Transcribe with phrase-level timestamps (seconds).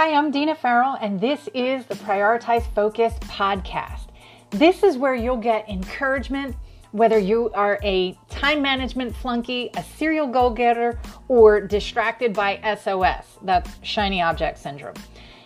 [0.00, 4.06] Hi, I'm Deana Farrell, and this is the Prioritize Focus podcast.
[4.48, 6.56] This is where you'll get encouragement,
[6.92, 13.26] whether you are a time management flunky, a serial goal getter, or distracted by SOS
[13.42, 14.94] that's shiny object syndrome.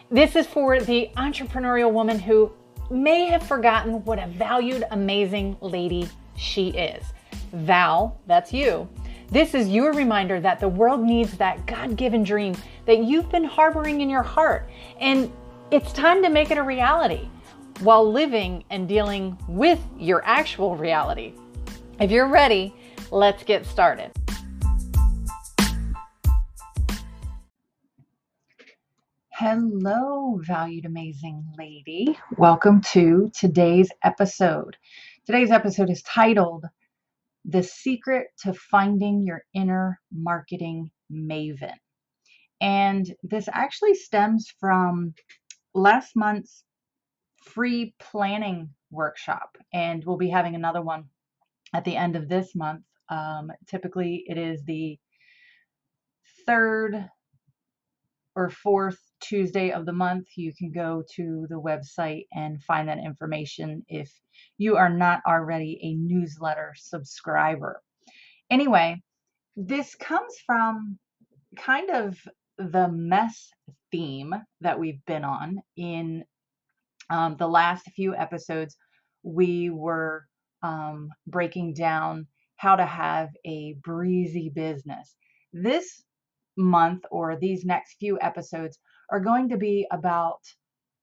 [0.09, 2.53] This is for the entrepreneurial woman who
[2.93, 7.03] may have forgotten what a valued, amazing lady she is.
[7.53, 8.89] Val, that's you.
[9.35, 12.55] This is your reminder that the world needs that God given dream
[12.87, 14.71] that you've been harboring in your heart.
[15.01, 15.29] And
[15.73, 17.29] it's time to make it a reality
[17.81, 21.33] while living and dealing with your actual reality.
[21.99, 22.77] If you're ready,
[23.11, 24.13] let's get started.
[29.31, 32.17] Hello, valued amazing lady.
[32.39, 34.77] Welcome to today's episode.
[35.27, 36.67] Today's episode is titled
[37.45, 41.77] The Secret to Finding Your Inner Marketing Maven.
[42.61, 45.15] And this actually stems from
[45.75, 46.65] last month's
[47.45, 49.57] free planning workshop.
[49.73, 51.05] And we'll be having another one
[51.75, 52.85] at the end of this month.
[53.11, 54.99] Um, typically, it is the
[56.47, 57.11] third
[58.37, 60.27] or fourth Tuesday of the month.
[60.37, 64.11] You can go to the website and find that information if
[64.59, 67.81] you are not already a newsletter subscriber.
[68.51, 69.03] Anyway,
[69.57, 70.99] this comes from
[71.57, 72.19] kind of
[72.59, 73.51] the mess
[73.91, 76.25] theme that we've been on in
[77.11, 78.77] um, the last few episodes.
[79.23, 80.27] We were
[80.63, 85.15] um, breaking down how to have a breezy business.
[85.53, 86.03] This
[86.57, 88.79] month or these next few episodes
[89.11, 90.41] are going to be about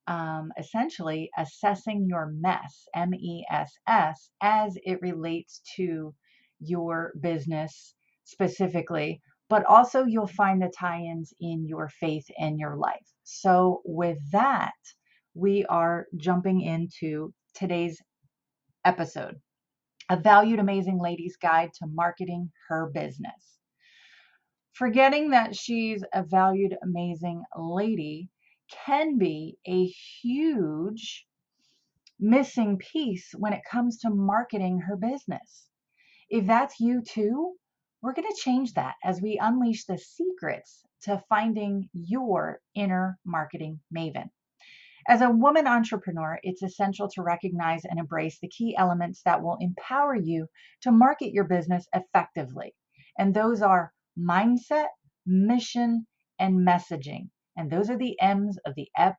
[0.08, 6.14] um, essentially assessing your mess, M E S S, as it relates to
[6.60, 7.94] your business
[8.24, 13.06] specifically, but also you'll find the tie ins in your faith and your life.
[13.24, 14.74] So, with that,
[15.34, 18.02] we are jumping into today's
[18.86, 19.36] episode
[20.10, 23.51] A Valued Amazing Lady's Guide to Marketing Her Business.
[24.82, 28.32] Forgetting that she's a valued, amazing lady
[28.84, 31.28] can be a huge
[32.20, 35.68] missing piece when it comes to marketing her business.
[36.32, 37.54] If that's you too,
[38.02, 43.82] we're going to change that as we unleash the secrets to finding your inner marketing
[43.96, 44.32] maven.
[45.08, 49.58] As a woman entrepreneur, it's essential to recognize and embrace the key elements that will
[49.60, 50.48] empower you
[50.82, 52.74] to market your business effectively.
[53.20, 54.88] And those are mindset,
[55.26, 56.08] mission,
[56.40, 57.30] and messaging.
[57.56, 59.18] And those are the M's of the ep-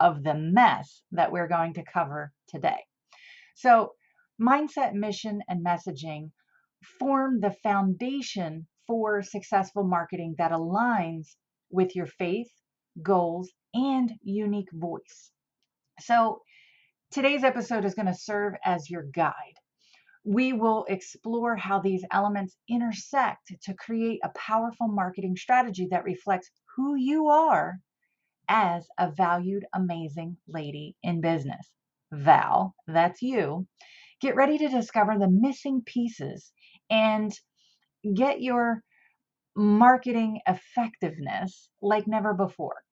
[0.00, 2.84] of the mess that we're going to cover today.
[3.54, 3.92] So,
[4.40, 6.30] mindset, mission, and messaging
[6.98, 11.36] form the foundation for successful marketing that aligns
[11.70, 12.50] with your faith,
[13.02, 15.32] goals, and unique voice.
[16.00, 16.42] So,
[17.10, 19.56] today's episode is going to serve as your guide.
[20.26, 26.50] We will explore how these elements intersect to create a powerful marketing strategy that reflects
[26.76, 27.78] who you are
[28.48, 31.70] as a valued, amazing lady in business.
[32.12, 33.66] Val, that's you.
[34.20, 36.52] Get ready to discover the missing pieces
[36.90, 37.32] and
[38.14, 38.82] get your
[39.56, 42.82] marketing effectiveness like never before.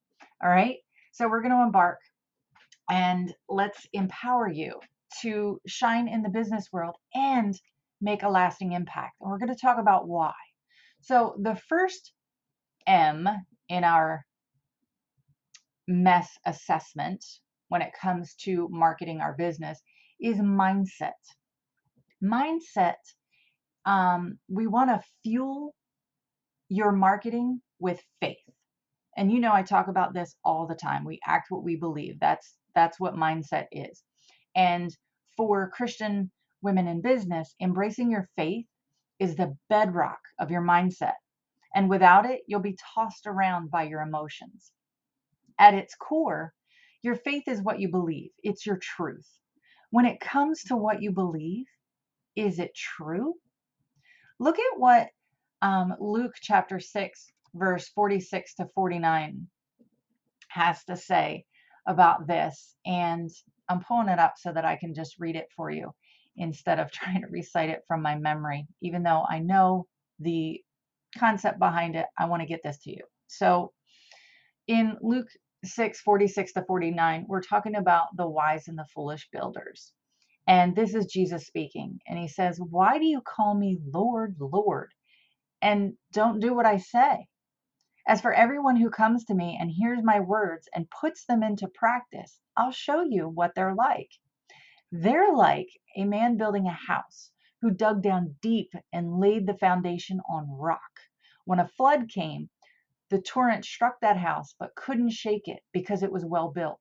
[0.42, 0.78] All right.
[1.12, 1.98] So we're going to embark
[2.90, 4.80] and let's empower you
[5.22, 7.54] to shine in the business world and
[8.00, 9.14] make a lasting impact.
[9.20, 10.32] And we're going to talk about why.
[11.00, 12.12] So the first
[12.86, 13.28] M
[13.69, 14.25] in our
[15.86, 17.25] mess assessment
[17.69, 19.80] when it comes to marketing our business
[20.20, 21.12] is mindset.
[22.22, 22.94] Mindset,
[23.84, 25.75] um, we want to fuel
[26.69, 28.38] your marketing with faith.
[29.16, 31.04] And you know I talk about this all the time.
[31.04, 32.19] We act what we believe.
[32.20, 34.02] That's that's what mindset is.
[34.56, 34.91] And
[35.36, 36.30] for Christian
[36.62, 38.66] women in business, embracing your faith
[39.18, 41.14] is the bedrock of your mindset.
[41.74, 44.72] And without it, you'll be tossed around by your emotions.
[45.58, 46.52] At its core,
[47.02, 49.28] your faith is what you believe, it's your truth.
[49.90, 51.66] When it comes to what you believe,
[52.37, 53.34] is it true?
[54.40, 55.08] Look at what
[55.62, 59.46] um, Luke chapter 6, verse 46 to 49
[60.48, 61.44] has to say
[61.87, 62.75] about this.
[62.87, 63.30] And
[63.69, 65.93] I'm pulling it up so that I can just read it for you
[66.37, 68.66] instead of trying to recite it from my memory.
[68.82, 69.87] Even though I know
[70.20, 70.61] the
[71.19, 73.02] concept behind it, I want to get this to you.
[73.28, 73.72] So
[74.69, 75.28] in Luke
[75.64, 79.93] 6 46 to 49, we're talking about the wise and the foolish builders.
[80.49, 82.00] And this is Jesus speaking.
[82.08, 84.90] And he says, Why do you call me Lord, Lord,
[85.62, 87.26] and don't do what I say?
[88.06, 91.68] As for everyone who comes to me and hears my words and puts them into
[91.68, 94.10] practice, I'll show you what they're like.
[94.92, 97.30] They're like a man building a house
[97.62, 101.00] who dug down deep and laid the foundation on rock.
[101.46, 102.50] When a flood came,
[103.08, 106.80] the torrent struck that house but couldn't shake it because it was well built.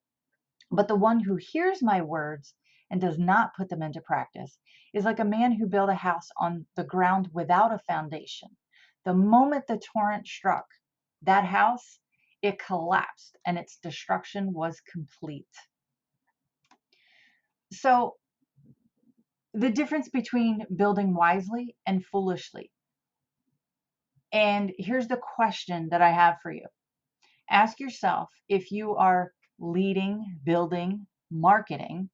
[0.69, 2.53] But the one who hears my words
[2.91, 4.59] and does not put them into practice
[4.93, 8.57] is like a man who built a house on the ground without a foundation.
[9.05, 10.65] The moment the torrent struck
[11.25, 11.99] that house,
[12.41, 15.47] it collapsed and its destruction was complete.
[17.71, 18.15] So,
[19.53, 22.71] the difference between building wisely and foolishly.
[24.33, 26.65] And here's the question that I have for you
[27.49, 32.09] ask yourself if you are leading, building, marketing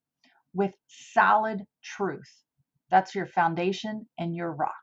[0.54, 2.44] with solid truth.
[2.92, 4.74] That's your foundation and your rock.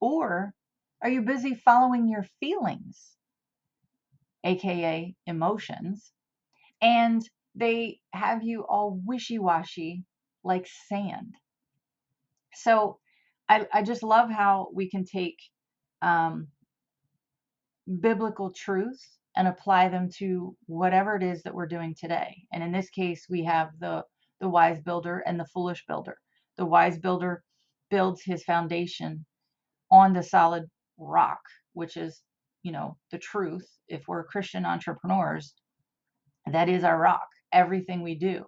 [0.00, 0.54] Or
[1.02, 3.17] are you busy following your feelings,
[4.44, 6.12] aka emotions,
[6.80, 7.22] and
[7.54, 10.04] they have you all wishy washy
[10.44, 11.34] like sand?
[12.54, 12.98] So
[13.48, 15.38] I, I just love how we can take
[16.02, 16.48] um,
[18.00, 22.44] biblical truths and apply them to whatever it is that we're doing today.
[22.52, 24.02] And in this case, we have the
[24.40, 26.16] the wise builder and the foolish builder.
[26.58, 27.42] The wise builder
[27.90, 29.24] builds his foundation
[29.90, 30.64] on the solid
[30.98, 31.40] rock,
[31.72, 32.22] which is,
[32.68, 33.66] you know, the truth.
[33.88, 35.54] If we're Christian entrepreneurs,
[36.52, 37.26] that is our rock.
[37.50, 38.44] Everything we do,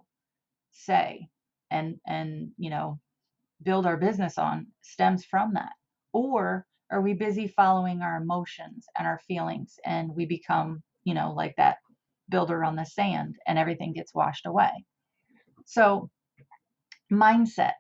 [0.72, 1.28] say,
[1.70, 3.00] and and you know,
[3.62, 5.72] build our business on stems from that.
[6.12, 11.32] Or are we busy following our emotions and our feelings and we become, you know,
[11.32, 11.78] like that
[12.28, 14.84] builder on the sand and everything gets washed away?
[15.64, 16.11] So,
[17.11, 17.73] mindset.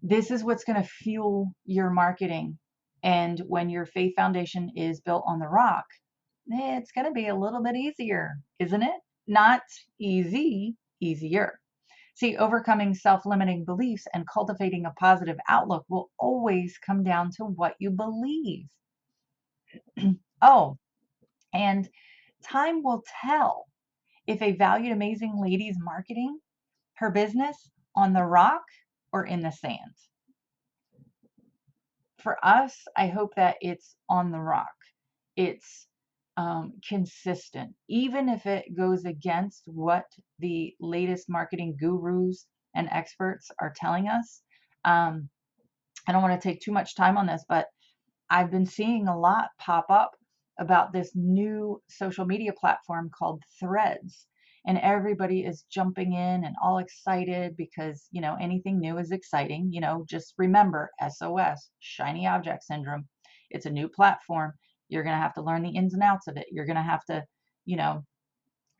[0.00, 2.56] This is what's going to fuel your marketing.
[3.02, 5.84] And when your faith foundation is built on the rock,
[6.52, 9.00] eh, it's going to be a little bit easier, isn't it?
[9.26, 9.62] Not
[9.98, 11.60] easy, easier.
[12.14, 17.44] See, overcoming self limiting beliefs and cultivating a positive outlook will always come down to
[17.44, 18.66] what you believe.
[20.42, 20.78] oh,
[21.52, 21.88] and
[22.42, 23.66] time will tell
[24.26, 26.38] if a valued, amazing lady's marketing
[26.94, 28.64] her business on the rock
[29.12, 29.94] or in the sand.
[32.26, 34.74] For us, I hope that it's on the rock.
[35.36, 35.86] It's
[36.36, 40.06] um, consistent, even if it goes against what
[40.40, 44.42] the latest marketing gurus and experts are telling us.
[44.84, 45.28] Um,
[46.08, 47.68] I don't want to take too much time on this, but
[48.28, 50.10] I've been seeing a lot pop up
[50.58, 54.26] about this new social media platform called Threads.
[54.66, 59.68] And everybody is jumping in and all excited because, you know, anything new is exciting.
[59.72, 63.06] You know, just remember SOS, shiny object syndrome.
[63.50, 64.54] It's a new platform
[64.88, 66.46] you're going to have to learn the ins and outs of it.
[66.50, 67.24] You're going to have to,
[67.64, 68.04] you know,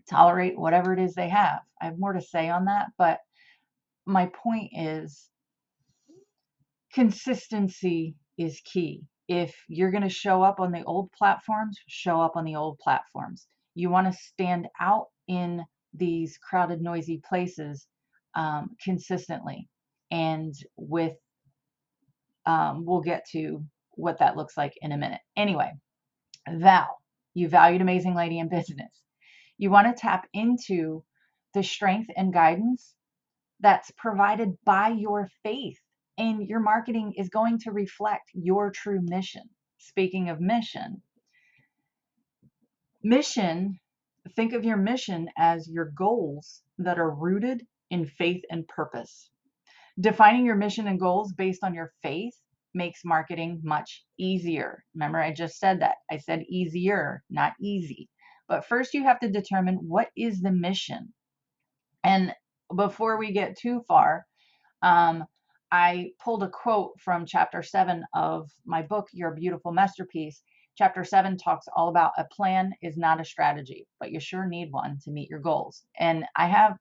[0.08, 1.60] tolerate whatever it is they have.
[1.80, 3.18] I have more to say on that, but
[4.06, 5.28] my point is
[6.92, 9.02] consistency is key.
[9.28, 12.78] If you're going to show up on the old platforms, show up on the old
[12.78, 13.48] platforms.
[13.74, 15.64] You want to stand out in
[15.98, 17.86] these crowded, noisy places
[18.34, 19.68] um, consistently.
[20.10, 21.16] And with,
[22.46, 25.20] um, we'll get to what that looks like in a minute.
[25.36, 25.72] Anyway,
[26.48, 26.98] Val,
[27.34, 28.92] you valued amazing lady in business.
[29.58, 31.02] You want to tap into
[31.54, 32.94] the strength and guidance
[33.60, 35.78] that's provided by your faith.
[36.18, 39.42] And your marketing is going to reflect your true mission.
[39.78, 41.02] Speaking of mission,
[43.02, 43.78] mission,
[44.34, 49.30] think of your mission as your goals that are rooted in faith and purpose.
[50.00, 52.34] Defining your mission and goals based on your faith
[52.74, 54.84] makes marketing much easier.
[54.94, 55.96] Remember, I just said that.
[56.10, 58.08] I said easier, not easy.
[58.48, 61.12] But first, you have to determine what is the mission.
[62.04, 62.32] And
[62.74, 64.26] before we get too far,
[64.82, 65.24] um,
[65.72, 70.42] I pulled a quote from chapter seven of my book, Your Beautiful Masterpiece.
[70.76, 74.70] Chapter seven talks all about a plan is not a strategy, but you sure need
[74.70, 75.84] one to meet your goals.
[75.98, 76.76] And I have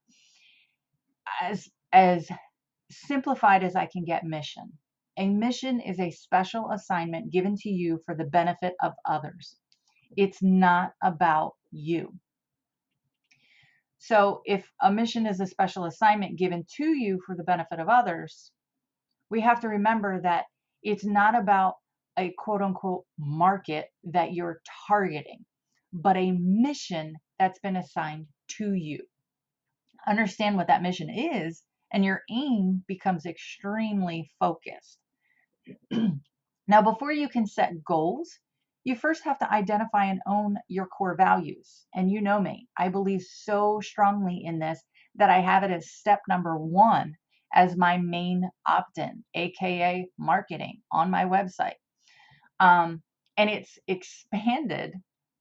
[1.42, 2.30] as as
[2.92, 4.74] simplified as I can get mission.
[5.18, 9.56] A mission is a special assignment given to you for the benefit of others.
[10.18, 12.14] It's not about you.
[13.98, 17.88] So, if a mission is a special assignment given to you for the benefit of
[17.88, 18.52] others,
[19.30, 20.46] we have to remember that
[20.84, 21.75] it's not about
[22.17, 25.45] a quote unquote market that you're targeting,
[25.93, 29.00] but a mission that's been assigned to you.
[30.07, 35.00] Understand what that mission is, and your aim becomes extremely focused.
[36.67, 38.29] now, before you can set goals,
[38.84, 41.86] you first have to identify and own your core values.
[41.95, 44.81] And you know me, I believe so strongly in this
[45.15, 47.15] that I have it as step number one
[47.53, 51.75] as my main opt in, AKA marketing on my website.
[52.60, 53.02] Um,
[53.38, 54.94] and it's expanded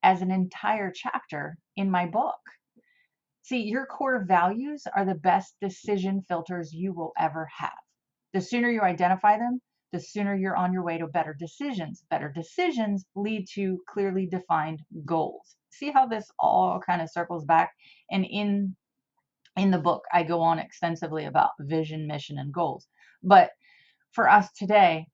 [0.03, 2.39] as an entire chapter in my book.
[3.43, 7.79] See, your core values are the best decision filters you will ever have.
[8.33, 9.61] The sooner you identify them,
[9.93, 12.05] the sooner you're on your way to better decisions.
[12.11, 15.57] Better decisions lead to clearly defined goals.
[15.71, 17.73] See how this all kind of circles back?
[18.11, 18.77] And in
[19.57, 22.89] in the book, I go on extensively about vision, mission, and goals.
[23.23, 23.51] But
[24.13, 25.07] for us today,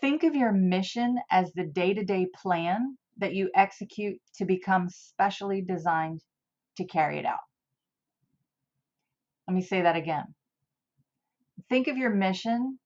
[0.00, 4.88] think of your mission as the day to day plan that you execute to become
[4.88, 6.20] specially designed
[6.76, 7.40] to carry it out.
[9.46, 10.34] Let me say that again.
[11.68, 12.78] Think of your mission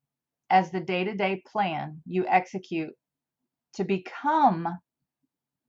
[0.51, 2.93] as the day to day plan you execute
[3.75, 4.69] to become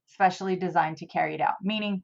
[0.08, 2.04] specially designed to carry it out, meaning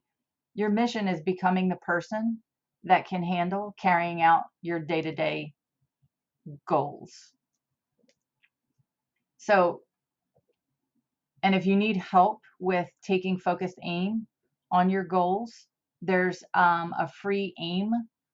[0.54, 2.42] your mission is becoming the person
[2.84, 5.52] that can handle carrying out your day to day
[6.66, 7.32] goals.
[9.42, 9.80] So,
[11.42, 14.28] and if you need help with taking focused aim
[14.70, 15.66] on your goals,
[16.00, 17.90] there's um, a free AIM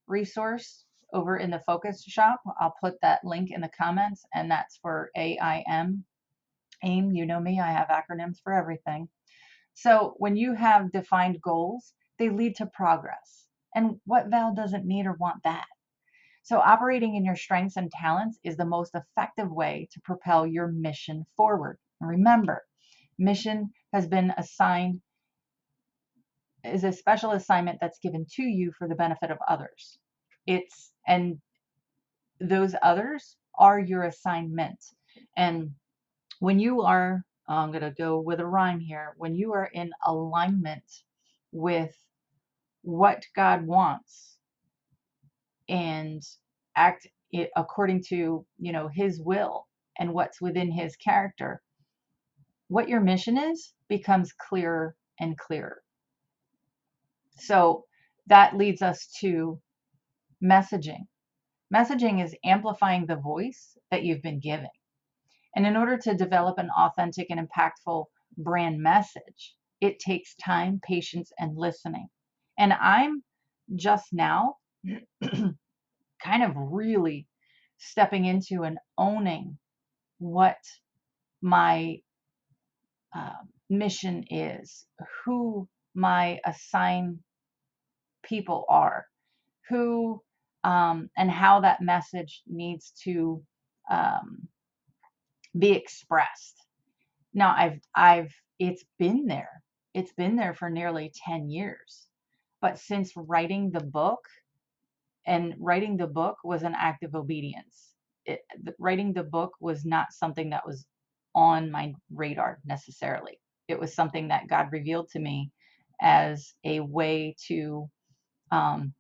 [0.06, 0.84] resource
[1.14, 2.42] over in the focus shop.
[2.60, 6.04] I'll put that link in the comments, and that's for AIM.
[6.84, 9.08] AIM, you know me, I have acronyms for everything.
[9.72, 13.46] So when you have defined goals, they lead to progress.
[13.74, 15.64] And what Val doesn't need or want that?
[16.42, 20.68] So, operating in your strengths and talents is the most effective way to propel your
[20.68, 21.78] mission forward.
[22.00, 22.64] And remember,
[23.18, 25.00] mission has been assigned
[26.64, 29.98] is a special assignment that's given to you for the benefit of others.
[30.46, 31.38] It's and
[32.40, 34.78] those others are your assignment.
[35.36, 35.72] And
[36.40, 39.70] when you are, oh, I'm going to go with a rhyme here, when you are
[39.72, 40.84] in alignment
[41.52, 41.94] with
[42.82, 44.37] what God wants
[45.68, 46.22] and
[46.76, 47.06] act
[47.56, 49.66] according to, you know, his will
[49.98, 51.60] and what's within his character,
[52.68, 55.82] what your mission is becomes clearer and clearer.
[57.36, 57.84] So
[58.26, 59.60] that leads us to
[60.42, 61.06] messaging.
[61.74, 64.70] Messaging is amplifying the voice that you've been giving.
[65.54, 68.06] And in order to develop an authentic and impactful
[68.36, 72.08] brand message, it takes time, patience, and listening.
[72.58, 73.22] And I'm
[73.76, 74.56] just now
[76.22, 77.26] kind of really
[77.78, 79.58] stepping into and owning
[80.18, 80.58] what
[81.42, 81.98] my
[83.16, 83.32] uh,
[83.70, 84.86] mission is,
[85.24, 87.18] who my assigned
[88.24, 89.06] people are,
[89.68, 90.20] who
[90.64, 93.42] um, and how that message needs to
[93.90, 94.48] um,
[95.58, 96.56] be expressed.
[97.34, 99.62] Now, I've I've it's been there.
[99.94, 102.06] It's been there for nearly 10 years.
[102.60, 104.20] But since writing the book,
[105.28, 107.94] and writing the book was an act of obedience.
[108.26, 108.42] It,
[108.80, 110.86] writing the book was not something that was
[111.36, 113.40] on my radar necessarily.
[113.68, 115.52] It was something that God revealed to me
[116.02, 117.90] as a way to
[118.52, 118.94] um,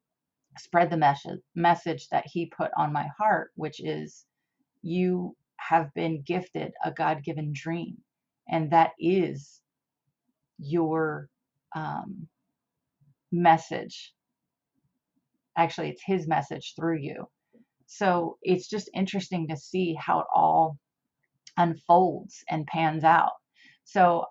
[0.58, 4.26] spread the message message that He put on my heart, which is
[4.82, 7.98] you have been gifted a God given dream,
[8.50, 9.60] and that is
[10.58, 11.28] your
[11.76, 12.28] um,
[13.32, 14.14] message.
[15.58, 17.28] Actually, it's his message through you.
[17.86, 20.78] So it's just interesting to see how it all
[21.58, 23.32] unfolds and pans out.
[23.84, 24.26] So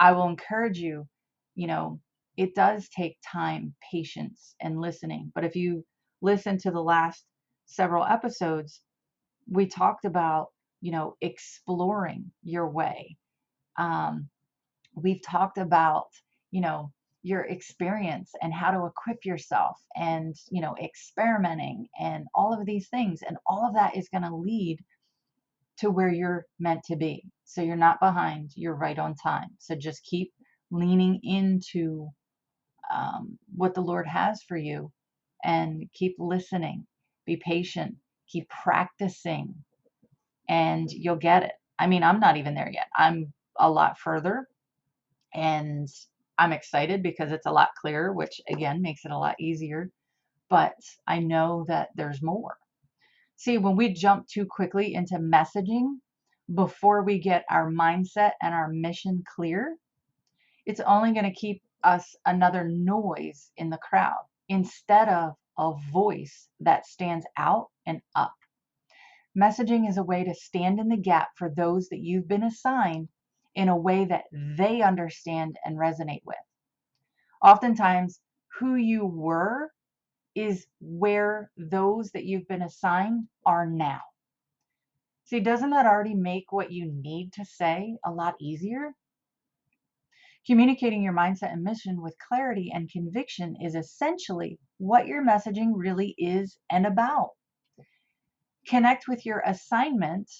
[0.00, 1.06] I will encourage you,
[1.54, 2.00] you know,
[2.36, 5.32] it does take time, patience, and listening.
[5.34, 5.84] But if you
[6.22, 7.24] listen to the last
[7.66, 8.82] several episodes,
[9.50, 10.48] we talked about,
[10.80, 13.16] you know, exploring your way.
[13.78, 14.28] Um,
[14.94, 16.08] we've talked about,
[16.50, 16.92] you know,
[17.28, 22.88] your experience and how to equip yourself and you know experimenting and all of these
[22.88, 24.78] things and all of that is going to lead
[25.78, 27.24] to where you're meant to be.
[27.44, 29.50] So you're not behind you're right on time.
[29.58, 30.32] So just keep
[30.70, 32.08] leaning into
[32.94, 34.92] um, what the lord has for you
[35.44, 36.86] and keep listening.
[37.26, 37.96] Be patient.
[38.28, 39.54] Keep practicing
[40.48, 41.52] and you'll get it.
[41.78, 42.88] I mean i'm not even there yet.
[42.96, 44.48] I'm a lot further
[45.34, 45.88] and
[46.38, 49.90] I'm excited because it's a lot clearer, which again makes it a lot easier.
[50.48, 50.76] But
[51.06, 52.56] I know that there's more.
[53.36, 55.98] See, when we jump too quickly into messaging
[56.54, 59.76] before we get our mindset and our mission clear,
[60.64, 66.48] it's only going to keep us another noise in the crowd instead of a voice
[66.60, 68.34] that stands out and up.
[69.36, 73.08] Messaging is a way to stand in the gap for those that you've been assigned
[73.58, 74.54] in a way that mm-hmm.
[74.54, 76.36] they understand and resonate with.
[77.42, 78.20] Oftentimes,
[78.58, 79.72] who you were
[80.36, 84.00] is where those that you've been assigned are now.
[85.24, 88.92] See, doesn't that already make what you need to say a lot easier?
[90.46, 96.14] Communicating your mindset and mission with clarity and conviction is essentially what your messaging really
[96.16, 97.30] is and about.
[98.68, 100.30] Connect with your assignment,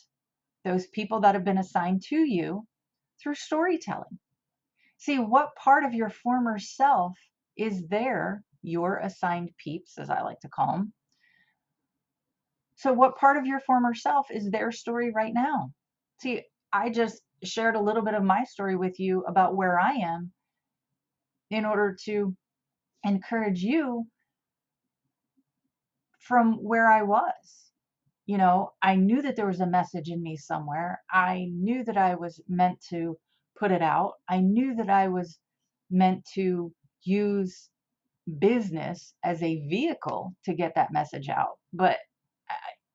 [0.65, 2.65] those people that have been assigned to you,
[3.23, 4.19] through storytelling.
[4.99, 7.17] See what part of your former self
[7.57, 10.93] is there, your assigned peeps, as I like to call them.
[12.77, 15.73] So, what part of your former self is their story right now?
[16.21, 19.95] See, I just shared a little bit of my story with you about where I
[19.95, 20.33] am
[21.51, 22.37] in order to
[23.05, 24.07] encourage you
[26.21, 27.68] from where I was.
[28.28, 31.00] You know, I knew that there was a message in me somewhere.
[31.11, 33.18] I knew that I was meant to
[33.58, 34.12] put it out.
[34.28, 35.38] I knew that I was
[35.90, 36.70] meant to
[37.04, 37.70] use
[38.38, 41.58] business as a vehicle to get that message out.
[41.73, 41.97] But,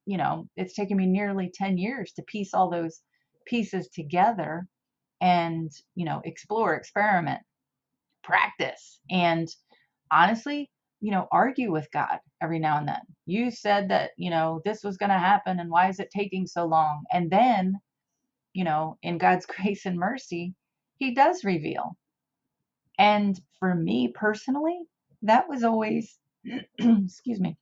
[0.06, 3.02] you know, it's taken me nearly 10 years to piece all those
[3.48, 4.68] pieces together
[5.20, 7.42] and, you know, explore, experiment,
[8.24, 9.48] practice, and
[10.12, 10.70] honestly,
[11.04, 13.02] you know, argue with God every now and then.
[13.28, 16.48] You said that, you know, this was going to happen and why is it taking
[16.48, 17.04] so long?
[17.14, 17.76] And then,
[18.54, 20.56] you know, in God's grace and mercy,
[20.98, 21.98] He does reveal.
[23.00, 24.80] And for me personally,
[25.24, 26.18] that was always,
[26.80, 27.58] excuse me,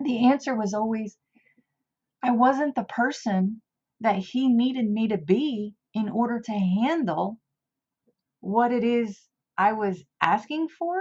[0.00, 1.18] the answer was always,
[2.22, 3.62] I wasn't the person
[4.00, 7.38] that he needed me to be in order to handle
[8.40, 9.20] what it is
[9.58, 10.96] I was asking for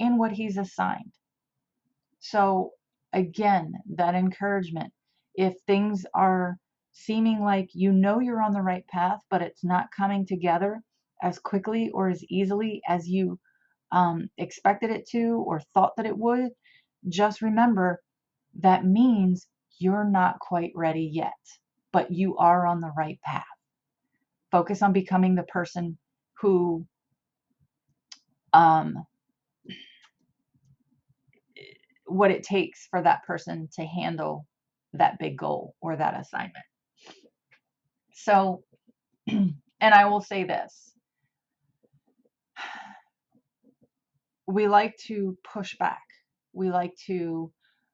[0.00, 1.12] and what he's assigned.
[2.24, 2.70] So,
[3.12, 4.92] again, that encouragement.
[5.34, 6.56] If things are
[6.92, 10.80] seeming like you know you're on the right path, but it's not coming together
[11.22, 13.38] as quickly or as easily as you
[13.92, 16.50] um, expected it to or thought that it would,
[17.08, 18.00] just remember
[18.60, 19.46] that means
[19.78, 21.32] you're not quite ready yet
[21.94, 23.44] but you are on the right path.
[24.50, 25.96] Focus on becoming the person
[26.40, 26.84] who
[28.52, 29.06] um,
[32.06, 34.46] what it takes for that person to handle
[34.94, 36.56] that big goal or that assignment.
[38.14, 38.62] So,
[39.28, 40.92] and I will say this
[44.48, 46.02] we like to push back.
[46.54, 47.52] We like to,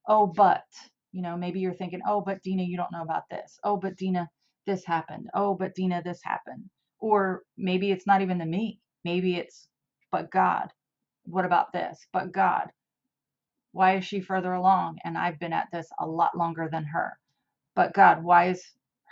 [0.08, 0.64] oh, but,
[1.12, 3.58] you know, maybe you're thinking, oh, but Deana, you don't know about this.
[3.64, 4.28] Oh, but Deana,
[4.66, 5.28] this happened.
[5.34, 6.66] Oh, but Deana, this happened.
[7.00, 8.80] Or maybe it's not even the me.
[9.04, 9.68] Maybe it's,
[10.12, 10.68] but God,
[11.24, 12.06] what about this?
[12.12, 12.68] But God,
[13.72, 14.98] why is she further along?
[15.04, 17.18] And I've been at this a lot longer than her.
[17.74, 18.62] But God, why is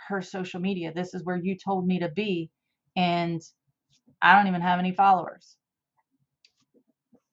[0.07, 0.93] her social media?
[0.93, 2.49] This is where you told me to be.
[2.95, 3.41] And
[4.21, 5.55] I don't even have any followers.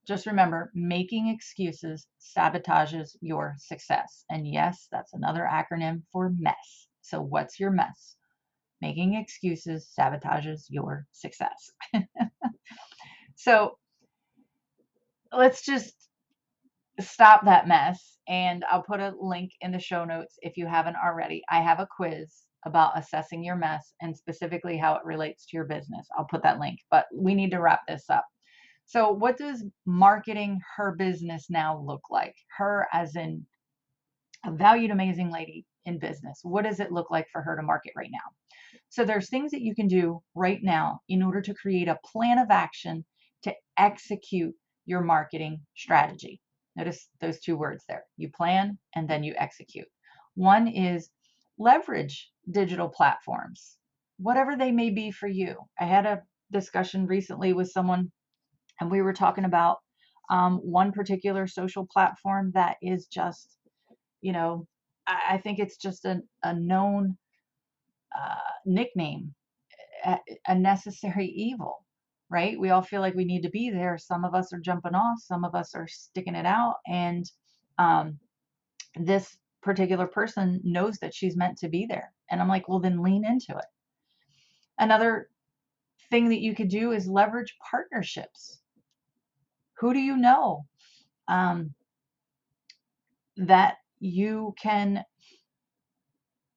[0.06, 4.24] Just remember, making excuses sabotages your success.
[4.30, 6.88] And yes, that's another acronym for mess.
[7.02, 8.16] So, what's your mess?
[8.80, 11.70] Making excuses sabotages your success.
[13.36, 13.78] so,
[15.32, 15.95] let's just
[17.00, 18.18] stop that mess.
[18.28, 21.42] And I'll put a link in the show notes if you haven't already.
[21.50, 25.66] I have a quiz about assessing your mess and specifically how it relates to your
[25.66, 26.08] business.
[26.16, 28.26] I'll put that link, but we need to wrap this up.
[28.86, 32.34] So, what does marketing her business now look like?
[32.56, 33.46] Her, as in
[34.44, 36.40] a valued, amazing lady in business.
[36.42, 38.18] What does it look like for her to market right now?
[38.88, 42.38] So, there's things that you can do right now in order to create a plan
[42.38, 43.04] of action
[43.42, 44.54] to execute
[44.86, 46.40] your marketing strategy.
[46.76, 49.88] Notice those two words there you plan and then you execute.
[50.34, 51.10] One is
[51.58, 53.78] leverage digital platforms,
[54.18, 55.56] whatever they may be for you.
[55.80, 58.10] I had a discussion recently with someone
[58.80, 59.78] and we were talking about
[60.30, 63.56] um, one particular social platform that is just,
[64.20, 64.66] you know,
[65.06, 67.16] I, I think it's just a, a known
[68.16, 68.36] uh,
[68.66, 69.34] nickname,
[70.04, 71.85] a, a necessary evil,
[72.30, 72.58] right?
[72.58, 73.98] We all feel like we need to be there.
[73.98, 77.30] Some of us are jumping off, some of us are sticking it out, and
[77.78, 78.18] um,
[78.96, 82.12] this particular person knows that she's meant to be there.
[82.30, 83.64] And I'm like, well, then lean into it.
[84.78, 85.28] Another
[86.10, 88.60] thing that you could do is leverage partnerships.
[89.78, 90.66] Who do you know
[91.28, 91.74] um,
[93.36, 95.04] that you can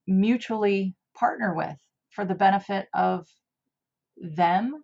[0.07, 1.77] mutually partner with
[2.11, 3.27] for the benefit of
[4.17, 4.83] them,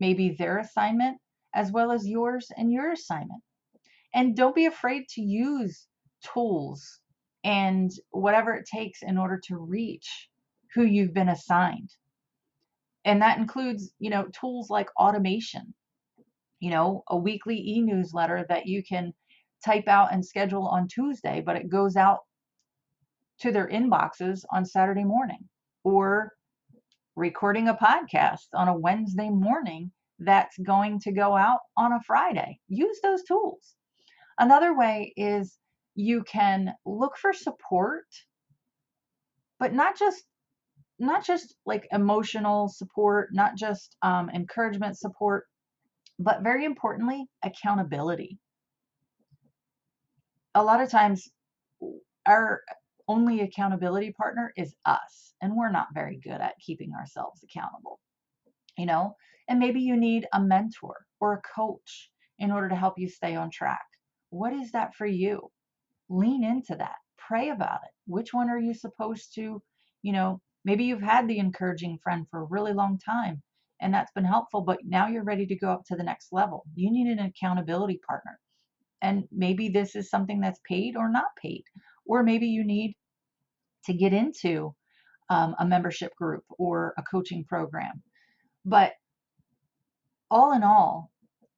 [0.00, 1.18] maybe their assignment,
[1.54, 3.42] as well as yours and your assignment?
[4.14, 5.86] And don't be afraid to use
[6.22, 7.00] tools
[7.44, 10.30] and whatever it takes in order to reach
[10.74, 11.90] who you've been assigned
[13.04, 15.74] And that includes, you know, tools like automation,
[16.60, 19.14] you know, a weekly e-newsletter that you can
[19.64, 22.20] type out and schedule on Tuesday, but it goes out
[23.40, 25.48] to their inboxes on Saturday morning,
[25.84, 26.32] or
[27.18, 32.60] recording a podcast on a Wednesday morning that's going to go out on a Friday.
[32.68, 33.74] Use those tools.
[34.38, 35.58] Another way is
[35.96, 38.04] you can look for support,
[39.58, 40.22] but not just
[41.00, 45.46] not just like emotional support, not just um, encouragement support,
[46.20, 48.38] but very importantly, accountability.
[50.54, 51.28] A lot of times,
[52.26, 52.62] our
[53.08, 57.98] only accountability partner is us, and we're not very good at keeping ourselves accountable.
[58.76, 59.16] You know,
[59.48, 63.34] and maybe you need a mentor or a coach in order to help you stay
[63.34, 63.84] on track.
[64.30, 65.50] What is that for you?
[66.08, 66.96] Lean into that.
[67.16, 67.90] Pray about it.
[68.06, 69.62] Which one are you supposed to,
[70.02, 73.42] you know, maybe you've had the encouraging friend for a really long time
[73.80, 76.64] and that's been helpful, but now you're ready to go up to the next level.
[76.74, 78.38] You need an accountability partner.
[79.02, 81.62] And maybe this is something that's paid or not paid.
[82.08, 82.96] Or maybe you need
[83.84, 84.74] to get into
[85.30, 88.02] um, a membership group or a coaching program.
[88.64, 88.92] But
[90.30, 91.12] all in all,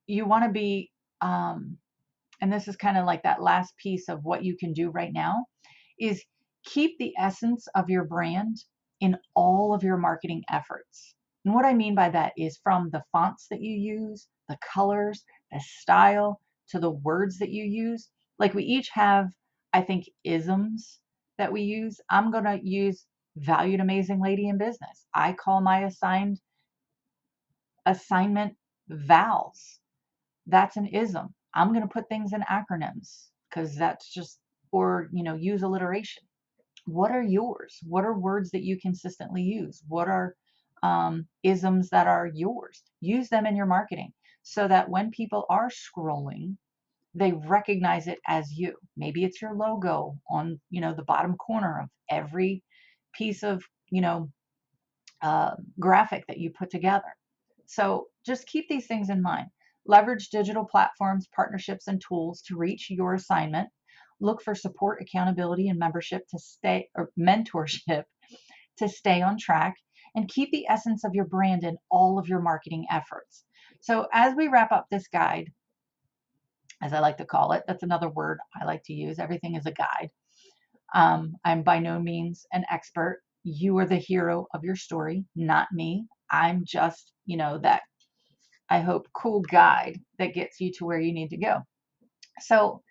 [0.06, 1.78] you want to be, um,
[2.40, 5.12] and this is kind of like that last piece of what you can do right
[5.12, 5.46] now,
[5.98, 6.22] is
[6.64, 8.56] keep the essence of your brand
[9.00, 11.14] in all of your marketing efforts.
[11.44, 15.24] And what I mean by that is from the fonts that you use, the colors,
[15.52, 18.10] the style, to the words that you use.
[18.38, 19.28] Like we each have,
[19.72, 21.00] I think, isms
[21.38, 22.00] that we use.
[22.10, 23.06] I'm going to use
[23.36, 25.06] valued amazing lady in business.
[25.14, 26.40] I call my assigned
[27.86, 28.54] assignment
[28.88, 29.80] vowels.
[30.46, 31.34] That's an ism.
[31.54, 34.38] I'm going to put things in acronyms because that's just,
[34.72, 36.22] or, you know, use alliteration.
[36.86, 37.78] What are yours?
[37.86, 39.82] What are words that you consistently use?
[39.88, 40.34] What are
[40.82, 42.82] um, isms that are yours?
[43.00, 46.56] Use them in your marketing so that when people are scrolling,
[47.14, 48.76] they recognize it as you.
[48.96, 52.62] Maybe it's your logo on, you know, the bottom corner of every
[53.14, 54.30] piece of, you know,
[55.22, 57.14] uh, graphic that you put together.
[57.66, 59.48] So just keep these things in mind.
[59.86, 63.68] Leverage digital platforms, partnerships, and tools to reach your assignment.
[64.20, 68.04] Look for support, accountability, and membership to stay or mentorship
[68.78, 69.74] to stay on track
[70.14, 73.44] and keep the essence of your brand in all of your marketing efforts.
[73.80, 75.52] So as we wrap up this guide,
[76.82, 79.18] as I like to call it, that's another word I like to use.
[79.18, 80.10] Everything is a guide.
[80.94, 83.22] Um, I'm by no means an expert.
[83.44, 86.06] You are the hero of your story, not me.
[86.30, 87.82] I'm just, you know, that
[88.68, 91.60] I hope cool guide that gets you to where you need to go.
[92.40, 92.82] So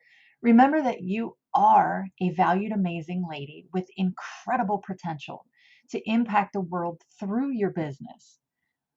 [0.41, 5.45] remember that you are a valued, amazing lady with incredible potential
[5.91, 8.39] to impact the world through your business.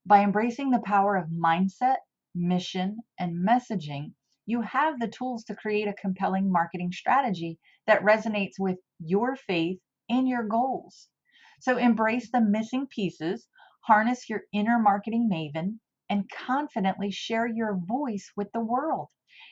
[0.07, 1.99] By embracing the power of mindset,
[2.35, 4.13] mission, and messaging,
[4.53, 9.81] you have the tools to create a compelling marketing strategy that resonates with your faith
[10.09, 11.09] and your goals.
[11.61, 13.49] So embrace the missing pieces
[13.83, 19.09] harness your inner marketing maven, and confidently share your voice with the world.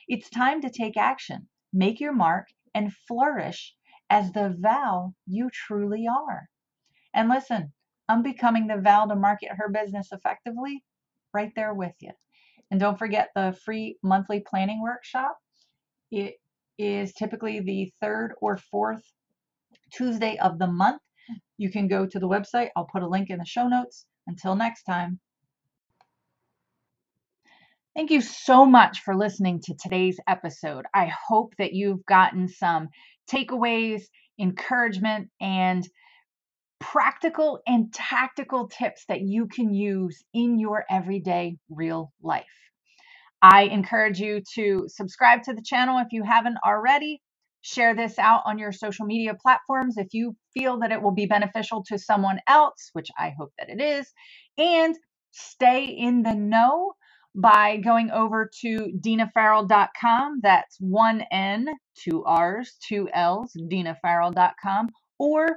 [0.07, 3.75] It's time to take action, make your mark, and flourish
[4.09, 6.49] as the Val you truly are.
[7.13, 7.73] And listen,
[8.07, 10.83] I'm becoming the Val to market her business effectively
[11.33, 12.11] right there with you.
[12.71, 15.37] And don't forget the free monthly planning workshop.
[16.09, 16.35] It
[16.77, 19.03] is typically the third or fourth
[19.93, 21.01] Tuesday of the month.
[21.57, 22.69] You can go to the website.
[22.75, 25.19] I'll put a link in the show notes until next time.
[27.93, 30.85] Thank you so much for listening to today's episode.
[30.95, 32.87] I hope that you've gotten some
[33.29, 34.03] takeaways,
[34.39, 35.85] encouragement, and
[36.81, 42.45] practical and tactical tips that you can use in your everyday real life.
[43.41, 47.21] I encourage you to subscribe to the channel if you haven't already.
[47.61, 51.27] Share this out on your social media platforms if you feel that it will be
[51.27, 54.11] beneficial to someone else, which I hope that it is.
[54.57, 54.95] And
[55.31, 56.93] stay in the know
[57.35, 60.39] by going over to deanafarrell.com.
[60.41, 64.89] That's one N, two R's, two L's, deanafarrell.com,
[65.19, 65.47] or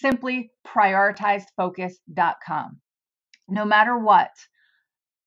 [0.00, 2.80] simply prioritizedfocus.com.
[3.48, 4.30] No matter what,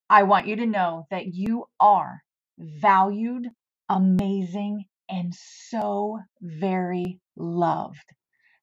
[0.10, 2.22] I want you to know that you are
[2.60, 3.48] valued,
[3.90, 7.98] amazing, and so very loved.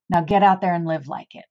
[0.09, 1.45] Now get out there and live like it.